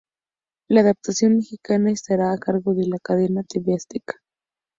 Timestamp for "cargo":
2.39-2.73